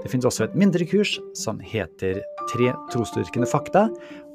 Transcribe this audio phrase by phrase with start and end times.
[0.00, 3.84] Det finnes også et mindre kurs som heter Tre trosdyrkende fakta.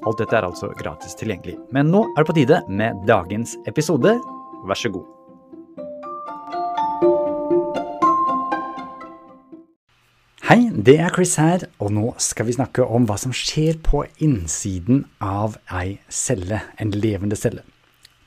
[0.05, 1.57] Alt dette er altså gratis tilgjengelig.
[1.73, 4.13] Men nå er det på tide med dagens episode.
[4.69, 5.07] Vær så god.
[10.45, 14.03] Hei, det er Chris her, og nå skal vi snakke om hva som skjer på
[14.21, 17.65] innsiden av ei celle, en levende celle.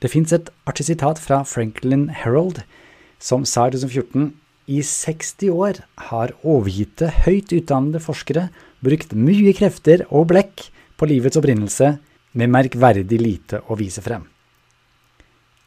[0.03, 2.61] Det fins et artig sitat fra Franklin Herald
[3.23, 4.33] som sa i 2014
[4.69, 8.49] i 60 år har overgitte, høyt utdannede forskere
[8.85, 10.67] brukt mye krefter og blekk
[10.99, 11.95] på livets opprinnelse
[12.37, 14.27] med merkverdig lite å vise frem.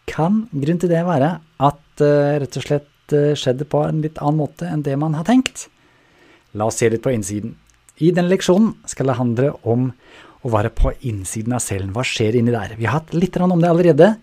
[0.07, 4.21] Kan grunnen til det være at uh, rett og slett uh, skjedde på en litt
[4.23, 5.67] annen måte enn det man har tenkt?
[6.55, 7.57] La oss se litt på innsiden.
[8.03, 9.91] I denne leksjonen skal det handle om
[10.43, 11.93] å være på innsiden av cellen.
[11.95, 12.75] Hva skjer inni der?
[12.79, 14.15] Vi har hatt litt om det allerede,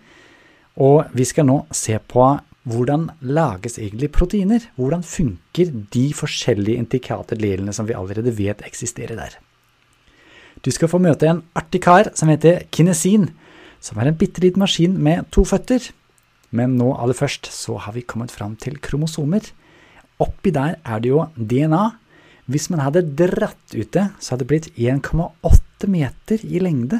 [0.79, 2.27] og vi skal nå se på
[2.67, 4.65] hvordan lages egentlig proteiner?
[4.75, 9.37] Hvordan funker de forskjellige indikatordelene som vi allerede vet eksisterer der?
[10.59, 13.29] Du skal få møte en artig kar som heter kinesin,
[13.79, 15.79] som er en bitte liten maskin med to føtter.
[16.51, 19.45] Men nå aller først så har vi kommet fram til kromosomer.
[20.19, 21.83] Oppi der er det jo DNA.
[22.49, 26.99] Hvis man hadde dratt ut det, så hadde det blitt 1,8 meter i lengde.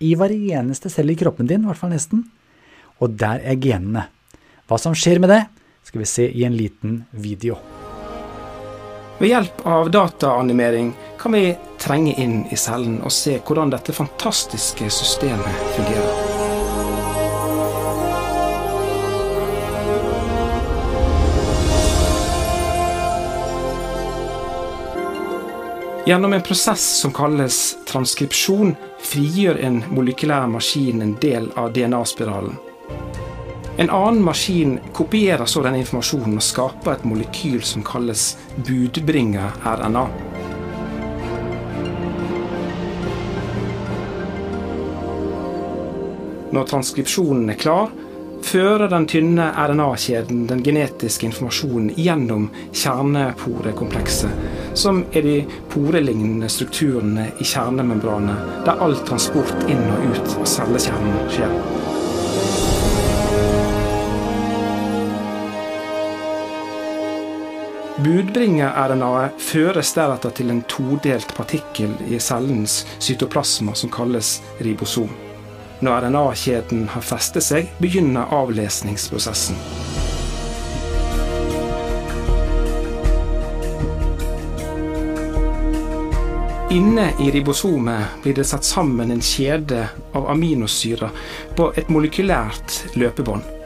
[0.00, 2.26] I hver eneste celle i kroppen din, i hvert fall nesten.
[3.00, 4.08] Og der er genene.
[4.70, 5.44] Hva som skjer med det,
[5.82, 7.56] skal vi se i en liten video.
[9.18, 14.86] Ved hjelp av dataanimering kan vi trenge inn i cellen og se hvordan dette fantastiske
[14.94, 16.14] systemet fungerer.
[26.06, 27.60] Gjennom en prosess som kalles
[27.90, 32.69] transkripsjon, frigjør en molekylær maskin en del av DNA-spiralen.
[33.80, 38.34] En annen maskin kopierer så den informasjonen og skaper et molekyl som kalles
[38.66, 40.02] budbringer-RNA.
[46.52, 47.88] Når transkripsjonen er klar,
[48.44, 55.38] fører den tynne RNA-kjeden den genetiske informasjonen gjennom kjerneporekomplekset, som er de
[55.72, 61.60] porelignende strukturene i kjernemembranet, der all transport inn og ut av cellekjernen skjer.
[68.00, 75.10] Budbringer-RNA-et føres deretter til en todelt partikkel i cellens cytoplasma som kalles ribosom.
[75.84, 79.60] Når RNA-kjeden har festet seg, begynner avlesningsprosessen.
[86.72, 91.24] Inne i ribosomet blir det satt sammen en kjede av aminosyrer
[91.58, 93.59] på et molekylært løpebånd.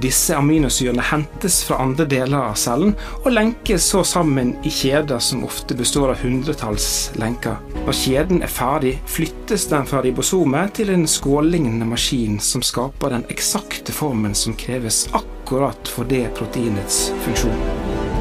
[0.00, 5.44] Disse aminosyrene hentes fra andre deler av cellen og lenkes så sammen i kjeder som
[5.44, 6.86] ofte består av hundretalls
[7.20, 7.58] lenker.
[7.82, 13.28] Når kjeden er ferdig, flyttes den fra ribosomet til en skållignende maskin som skaper den
[13.32, 18.11] eksakte formen som kreves akkurat for det proteinets funksjon.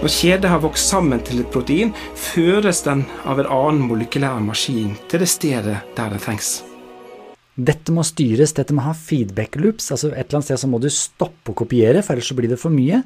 [0.00, 4.94] Når kjedet har vokst sammen til et protein, føres den av en annen molekylær maskin
[5.12, 6.62] til det stedet der det trengs.
[7.60, 9.90] Dette må styres, dette må ha feedback loops.
[9.92, 12.48] altså Et eller annet sted så må du stoppe å kopiere, for ellers så blir
[12.48, 13.02] det for mye.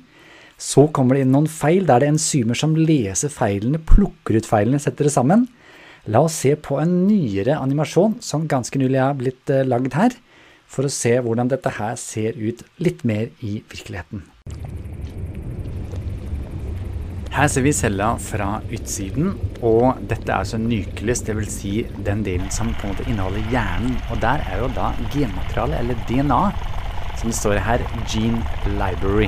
[0.54, 4.46] Så kommer det inn noen feil, der det er enzymer som leser feilene, plukker ut
[4.46, 5.48] feilene, setter det sammen.
[6.06, 10.14] La oss se på en nyere animasjon som ganske nylig er blitt uh, lagd her,
[10.70, 14.22] for å se hvordan dette her ser ut litt mer i virkeligheten.
[17.34, 21.48] Her ser vi cella fra utsiden, og dette er altså nucleus, dvs.
[21.50, 21.72] Si
[22.06, 23.96] den delen som på en måte inneholder hjernen.
[24.14, 26.38] Og der er jo da genmaterialet, eller DNA,
[27.18, 28.38] som det står her, gene
[28.78, 29.26] library.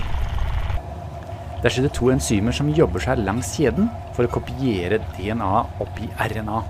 [1.64, 6.06] Der sitter to enzymer som jobber seg langs kjeden for å kopiere DNA opp i
[6.30, 6.62] RNA.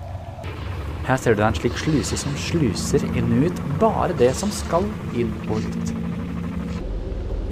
[1.04, 4.48] Her ser du det en slik sluse som sluser inn og ut bare det som
[4.48, 5.96] skal inn og ut.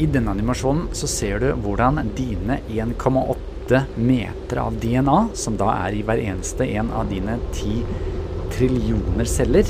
[0.01, 5.71] I denne animasjonen så ser du hvordan dine 1,8 åtte meter av DNA, som da
[5.87, 7.81] er i hver eneste en av dine ti
[8.53, 9.65] trillioner celler,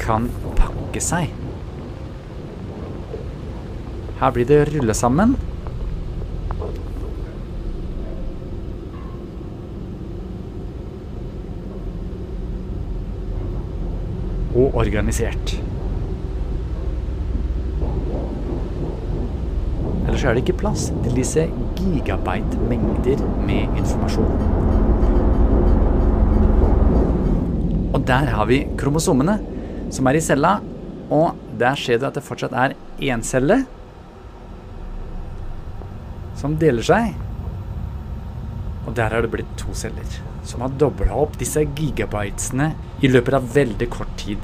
[0.00, 1.28] kan pakke seg.
[4.18, 5.36] Her blir det rulle sammen.
[14.56, 15.58] Og organisert.
[20.08, 24.34] Ellers er det ikke plass til disse gigabyte-mengder med informasjon.
[27.94, 29.38] Og der har vi kromosomene,
[29.94, 30.58] som er i cella.
[31.08, 33.62] Og der ser du at det fortsatt er én celle
[36.38, 37.16] som deler seg.
[38.86, 42.70] Og der har det blitt to celler, som har dobla opp disse gigabytesene
[43.04, 44.38] i løpet av veldig kort tid.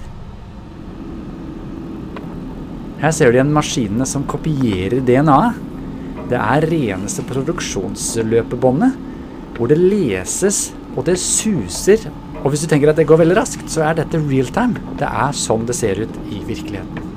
[3.05, 5.64] Her ser du igjen maskinene som kopierer DNA-et.
[6.31, 8.95] Det er reneste produksjonsløpebåndet,
[9.59, 12.09] hvor det leses og det suser.
[12.43, 14.81] Og hvis du tenker at det går veldig raskt, så er dette real time.
[15.01, 17.13] Det er sånn det ser ut i virkeligheten.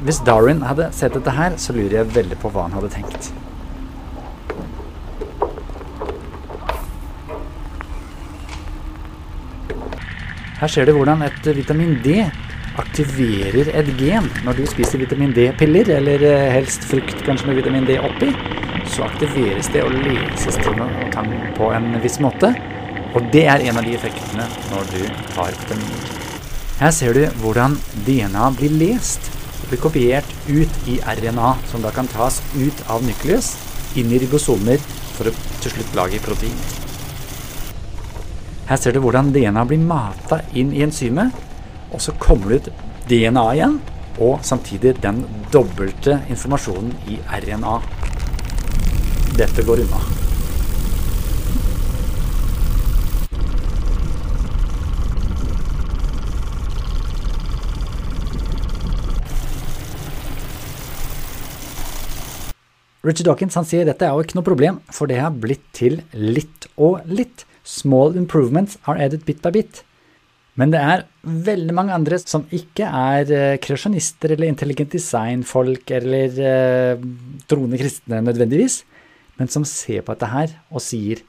[0.00, 3.32] Hvis Darwin hadde sett dette her, så lurer jeg veldig på hva han hadde tenkt.
[10.60, 12.22] Her ser du hvordan et vitamin D
[12.80, 14.26] aktiverer et gen.
[14.46, 18.30] Når du spiser vitamin D-piller, eller eh, helst frukt kanskje med vitamin D oppi,
[18.90, 20.80] så aktiveres det og leses til
[21.14, 22.52] tang på en viss måte.
[23.14, 25.02] Og det er en av de effektene når du
[25.34, 26.16] tar vitaminer.
[26.80, 29.26] Her ser du hvordan DNA blir lest
[29.60, 33.52] og blir kopiert ut i RNA, som da kan tas ut av nukleus,
[34.00, 34.80] inn i ribosomer,
[35.18, 36.56] for å til slutt lage protein.
[38.70, 41.49] Her ser du hvordan DNA blir mata inn i enzymet,
[41.92, 42.72] og så kommer det ut
[43.10, 43.80] DNA igjen,
[44.20, 47.76] og samtidig den dobbelte informasjonen i RNA.
[49.38, 50.02] Dette går unna.
[63.00, 66.02] Richard Dawkins han sier dette er jo ikke noe problem, for det har blitt til
[66.12, 67.46] litt og litt.
[67.64, 69.80] Small improvements are added bit by bit.
[70.58, 76.40] Men det er veldig mange andre som ikke er eh, kreasjonister eller intelligent design-folk eller
[76.42, 77.04] eh,
[77.50, 78.82] troende kristne nødvendigvis,
[79.38, 81.22] men som ser på dette her og sier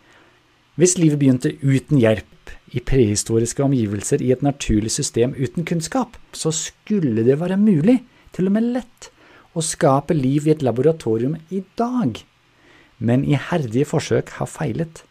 [0.79, 6.49] hvis livet begynte uten hjelp i prehistoriske omgivelser i et naturlig system uten kunnskap, så
[6.55, 7.99] skulle det være mulig,
[8.31, 9.09] til og med lett,
[9.51, 12.21] å skape liv i et laboratorium i dag.
[13.03, 15.03] Men iherdige forsøk har feilet.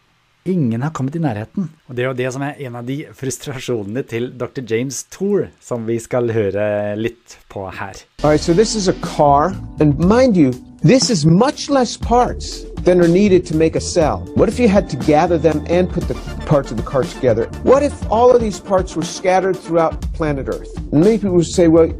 [0.45, 1.69] Ingen har kommet i nærheten.
[1.87, 4.63] Og det er jo det som er en av de frustrasjonene til Dr.
[4.65, 7.99] James Tour, som vi skal høre litt på her.
[8.23, 10.51] All right, so this is a car, and mind you,
[10.81, 14.25] this is much less parts than are needed to make a cell.
[14.35, 16.15] What if you had to gather them and put the
[16.47, 17.45] parts of the car together?
[17.61, 20.75] What if all of these parts were scattered throughout planet Earth?
[20.91, 21.93] And many people would say, well,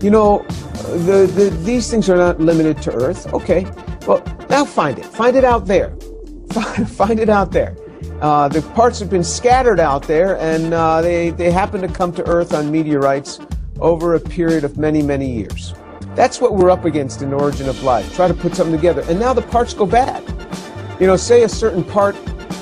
[0.00, 0.44] you know,
[1.06, 3.26] the, the, these things are not limited to Earth.
[3.34, 3.66] Okay,
[4.06, 5.06] well, now find it.
[5.06, 5.92] Find it out there.
[6.88, 7.76] Find it out there.
[8.20, 12.12] Uh, the parts have been scattered out there, and uh, they, they happen to come
[12.12, 13.38] to Earth on meteorites
[13.78, 15.74] over a period of many, many years.
[16.14, 18.14] That's what we're up against in Origin of Life.
[18.14, 20.22] Try to put something together, and now the parts go bad.
[21.00, 22.16] You know, say a certain part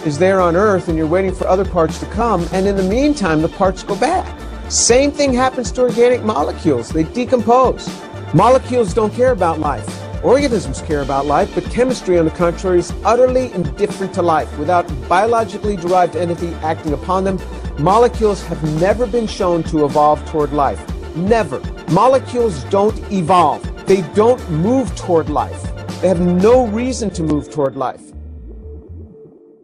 [0.06, 2.82] is there on Earth, and you're waiting for other parts to come, and in the
[2.82, 4.26] meantime, the parts go bad.
[4.70, 6.90] Same thing happens to organic molecules.
[6.90, 7.88] They decompose.
[8.34, 10.07] Molecules don't care about life.
[10.24, 14.50] Organisms care about life, but chemistry, on the contrary, is utterly indifferent to life.
[14.58, 17.38] Without biologically derived entity acting upon them,
[17.78, 20.82] molecules have never been shown to evolve toward life.
[21.14, 21.62] Never.
[21.92, 23.62] Molecules don't evolve.
[23.86, 25.62] They don't move toward life.
[26.00, 28.02] They have no reason to move toward life.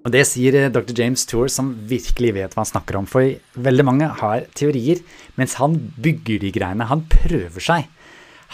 [0.04, 0.92] Og Det sier eh, Dr.
[0.92, 3.06] James Tour, som virkelig vet hva han snakker om.
[3.08, 3.24] For
[3.56, 5.00] veldig mange har teorier,
[5.34, 6.86] mens han bygger de greiene.
[6.86, 7.88] Han prøver seg.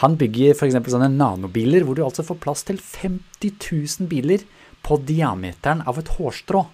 [0.00, 0.76] Han bygger f.eks.
[0.92, 3.56] sånne nanobiler, hvor du altså får plass til 50
[4.00, 4.46] 000 biler
[4.86, 6.64] på diameteren av et hårstrå.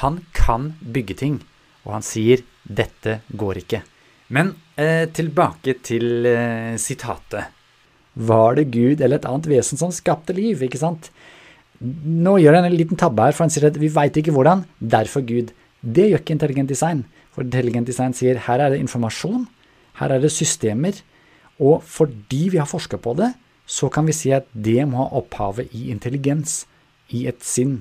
[0.00, 1.40] Han kan bygge ting,
[1.84, 3.82] og han sier 'dette går ikke'.
[4.32, 7.52] Men eh, tilbake til eh, sitatet.
[8.14, 11.10] Var det Gud eller et annet vesen som skapte liv, ikke sant?
[11.82, 14.64] Nå gjør han en liten tabbe her, for han sier at vi veit ikke hvordan,
[14.80, 15.52] derfor Gud.
[15.82, 17.04] Det gjør ikke intelligent design.
[17.34, 19.44] For intelligent design sier her er det informasjon,
[20.00, 20.94] her er det systemer,
[21.62, 23.32] og fordi vi har forska på det,
[23.66, 26.64] så kan vi si at det må ha opphavet i intelligens,
[27.14, 27.78] i et sinn.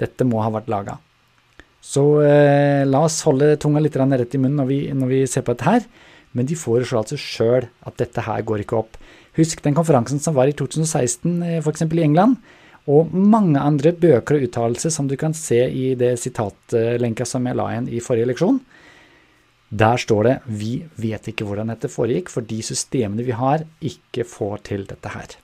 [0.00, 0.98] Dette må ha vært laga.
[1.84, 5.44] Så eh, la oss holde tunga litt rett i munnen når vi, når vi ser
[5.44, 5.86] på dette her,
[6.34, 8.96] men de foreslår altså sjøl at dette her går ikke opp.
[9.36, 11.84] Husk den konferansen som var i 2016, f.eks.
[11.84, 12.38] i England,
[12.90, 17.56] og mange andre bøker og uttalelser som du kan se i det sitatlenka som jeg
[17.56, 18.58] la igjen i forrige leksjon.
[19.70, 24.58] Der står det 'Vi vet ikke hvordan dette foregikk, fordi systemene vi har, ikke får
[24.64, 25.36] til dette her'.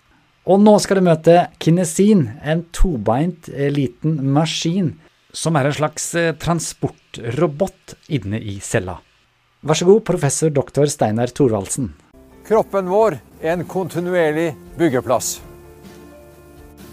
[0.47, 4.95] Og nå skal du møte kinesin, en tobeint liten maskin
[5.33, 8.99] som er en slags eh, transportrobot inne i cella.
[9.63, 11.93] Vær så god, professor doktor Steinar Thorvaldsen.
[12.49, 15.50] Kroppen vår er en kontinuerlig byggeplass.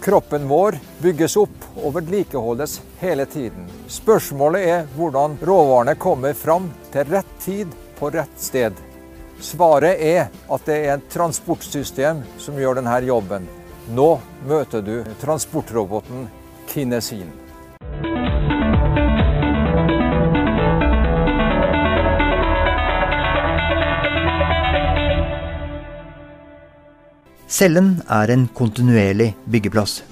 [0.00, 3.66] Kroppen vår bygges opp og vedlikeholdes hele tiden.
[3.90, 8.78] Spørsmålet er hvordan råvarene kommer fram til rett tid på rett sted.
[9.42, 13.50] Svaret er at det er et transportsystem som gjør denne jobben.
[13.90, 14.08] Nå
[14.46, 16.26] møter du transportroboten
[16.70, 17.47] Kinesin.
[27.58, 30.04] Cellen er en kontinuerlig byggeplass.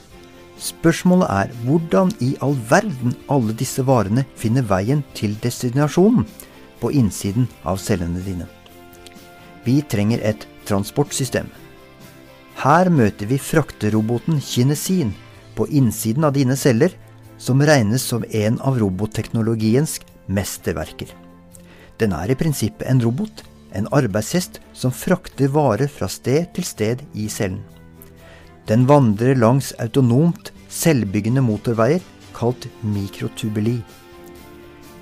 [0.59, 6.27] Spørsmålet er hvordan i all verden alle disse varene finner veien til destinasjonen
[6.81, 8.49] på innsiden av cellene dine.
[9.63, 11.47] Vi trenger et transportsystem.
[12.65, 15.15] Her møter vi frakteroboten Kinesin
[15.55, 16.99] på innsiden av dine celler,
[17.39, 21.15] som regnes som en av robotteknologiens mesterverker.
[22.03, 23.45] Den er i prinsippet en robot,
[23.77, 27.63] en arbeidshest som frakter varer fra sted til sted i cellen.
[28.67, 32.03] Den vandrer langs autonomt selvbyggende motorveier
[32.37, 33.79] kalt mikrotubuli.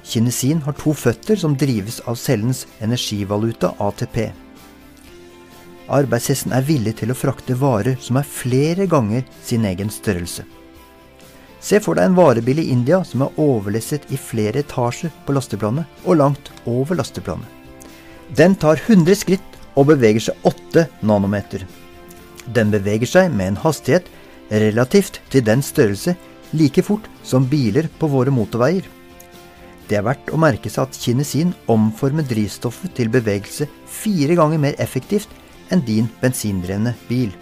[0.05, 4.19] Kinesin har to føtter som drives av cellens energivaluta ATP.
[5.95, 10.45] Arbeidshesten er villig til å frakte varer som er flere ganger sin egen størrelse.
[11.65, 16.05] Se for deg en varebil i India som er overlesset i flere etasjer på lasteplanet
[16.05, 17.64] og langt over lasteplanet.
[18.33, 21.67] Den tar 100 skritt og beveger seg 8 nanometer.
[22.47, 24.09] Den beveger seg med en hastighet
[24.51, 26.17] relativt til den størrelse
[26.55, 28.85] like fort som biler på våre motorveier.
[29.89, 34.79] Det er verdt å merke seg at kinesin omformer drivstoffet til bevegelse fire ganger mer
[34.81, 35.29] effektivt
[35.73, 37.35] enn din bensindrevne bil.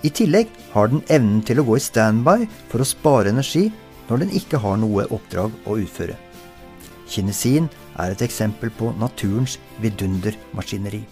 [0.00, 3.66] I tillegg har den evnen til å gå i standby for å spare energi
[4.08, 6.16] når den ikke har noe oppdrag å utføre.
[7.10, 7.68] Kinesin
[8.00, 11.02] er et eksempel på naturens vidundermaskineri.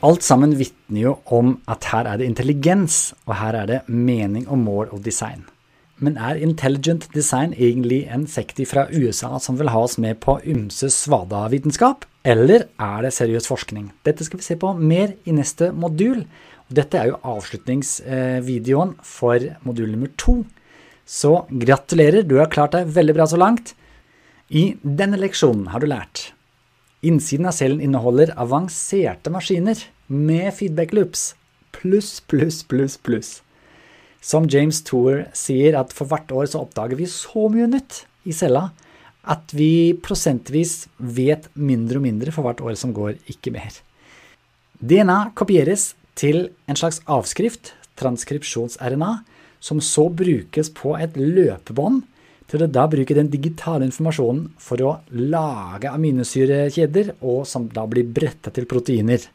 [0.00, 4.46] Alt sammen vitner jo om at her er det intelligens, og her er det mening
[4.48, 5.44] og mål og design.
[6.00, 10.38] Men er intelligent design egentlig en sekti fra USA som vil ha oss med på
[10.48, 13.90] ymse svada-vitenskap, eller er det seriøs forskning?
[14.08, 16.24] Dette skal vi se på mer i neste modul.
[16.70, 20.40] Dette er jo avslutningsvideoen for modul nummer to.
[21.02, 23.74] Så gratulerer, du har klart deg veldig bra så langt.
[24.50, 26.30] I denne leksjonen har du lært
[27.00, 29.78] Innsiden av cellen inneholder avanserte maskiner
[30.12, 31.30] med feedback loops.
[31.72, 33.30] Pluss, pluss, pluss, pluss.
[34.20, 38.36] Som James Tour sier, at for hvert år så oppdager vi så mye nytt i
[38.36, 38.66] cella
[39.24, 43.72] at vi prosentvis vet mindre og mindre for hvert år som går, ikke mer.
[44.80, 49.12] DNA kopieres til en slags avskrift, transkripsjons-RNA,
[49.60, 52.02] som så brukes på et løpebånd
[52.50, 58.08] til å da bruke den digitale informasjonen for å lage aminosyrekjeder, og som da blir
[58.10, 59.28] bretta til proteiner.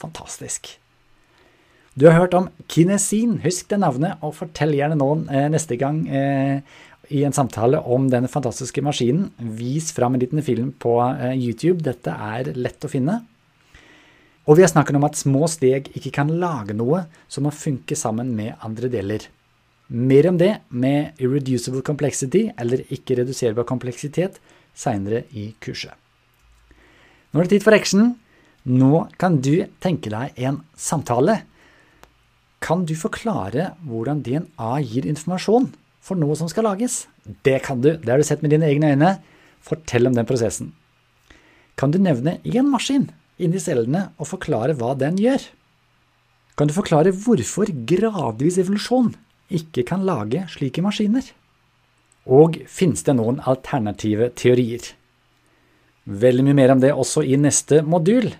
[0.00, 0.70] Fantastisk.
[1.96, 6.02] Du har hørt om kinesin, husk det navnet, og fortell gjerne noen eh, neste gang
[6.08, 6.58] eh,
[7.08, 9.30] i en samtale om denne fantastiske maskinen.
[9.56, 13.22] Vis fram en liten film på eh, YouTube, dette er lett å finne.
[14.46, 17.98] Og vi har snakket om at små steg ikke kan lage noe som må funke
[17.98, 19.24] sammen med andre deler.
[19.90, 24.38] Mer om det med irreducible complexity, eller ikke reduserbar kompleksitet,
[24.74, 25.94] seinere i kurset.
[27.30, 28.14] Nå er det tid for action.
[28.66, 31.40] Nå kan du tenke deg en samtale.
[32.62, 35.72] Kan du forklare hvordan DNA gir informasjon
[36.02, 37.04] for noe som skal lages?
[37.46, 39.16] Det kan du, det har du sett med dine egne øyne.
[39.62, 40.70] Fortell om den prosessen.
[41.78, 43.10] Kan du nevne én maskin
[43.42, 45.42] inni cellene og forklare hva den gjør?
[46.56, 49.12] Kan du forklare hvorfor gradvis evolusjon
[49.52, 51.26] ikke kan lage slike maskiner?
[52.26, 54.82] Og finnes det noen alternative teorier?
[56.06, 58.30] Veldig mye mer om det også i neste modul.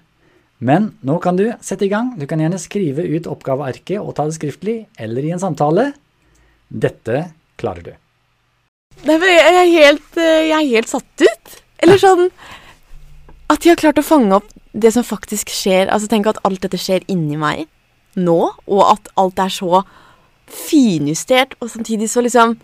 [0.58, 2.14] Men nå kan du sette i gang.
[2.16, 5.90] Du kan gjerne skrive ut oppgavearket og ta det skriftlig, eller i en samtale.
[6.72, 7.26] Dette
[7.60, 7.92] klarer du.
[9.04, 11.58] Nei, men jeg er helt, eh, jeg er helt satt ut.
[11.84, 12.30] Eller sånn
[13.52, 15.90] At de har klart å fange opp det som faktisk skjer.
[15.92, 17.66] Altså Tenk at alt dette skjer inni meg
[18.16, 19.82] nå, og at alt er så
[20.46, 22.54] finjustert, og samtidig så liksom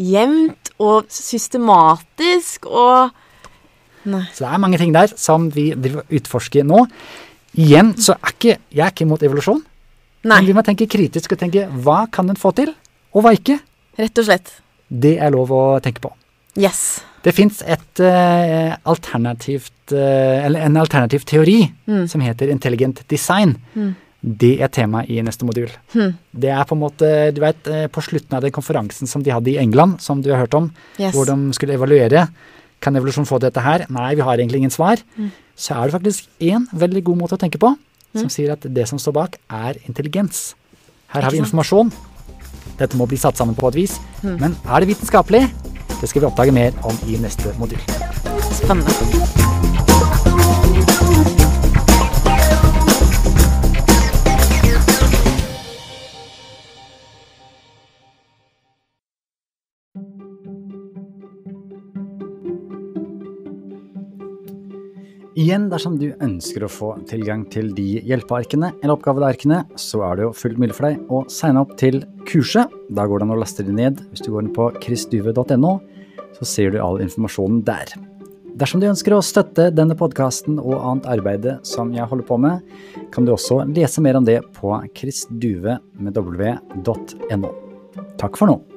[0.00, 3.12] jevnt og systematisk og
[4.02, 4.24] Nei.
[4.34, 6.80] Så det er mange ting der som vi utforsker nå.
[7.54, 9.60] Igjen så er ikke jeg er ikke imot evolusjon,
[10.22, 12.72] Nei, men vi må tenke kritisk og tenke hva kan den få til,
[13.14, 13.60] og hva ikke.
[13.98, 14.50] rett og slett.
[14.90, 16.10] Det er lov å tenke på.
[16.58, 17.02] Yes.
[17.22, 22.06] Det fins eh, alternativt eh, en alternativ teori Mm.
[22.08, 23.56] som heter intelligent design.
[23.76, 23.94] Mm.
[24.22, 25.68] Det er temaet i neste modul.
[26.32, 29.30] Det er på en måte, du vet, eh, på slutten av den konferansen som de
[29.34, 31.14] hadde i England, som du har hørt om, Yes.
[31.14, 32.28] hvor de skulle evaluere.
[32.80, 33.86] Kan evolusjon få dette her?
[33.90, 34.96] Nei, vi har egentlig ingen svar.
[35.56, 37.76] Så er det faktisk én veldig god måte å tenke på,
[38.16, 40.54] som sier at det som står bak, er intelligens.
[41.08, 41.92] Her har vi informasjon.
[42.78, 43.98] Dette må bli satt sammen på et vis.
[44.22, 45.50] Men er det vitenskapelig?
[46.02, 47.78] Det skal vi oppdage mer om i neste modul.
[48.50, 48.90] Spennende.
[65.38, 70.26] Igjen, dersom du ønsker å få tilgang til de hjelpearkene eller oppgavearkene, så er det
[70.26, 72.74] jo fullt mulig for deg å signe opp til kurset.
[72.90, 74.02] Da går det an å laste det ned.
[74.10, 75.72] Hvis du går inn på chrisduve.no,
[76.42, 77.94] så ser du all informasjonen der.
[78.58, 82.60] Dersom du ønsker å støtte denne podkasten og annet arbeid som jeg holder på med,
[83.14, 86.10] kan du også lese mer om det på chrisduve.no.
[88.20, 88.71] Takk for nå.